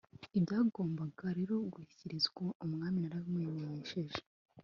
[0.37, 4.19] ibyagombaga rero gushyikirizwa umwami narabimumenyesheje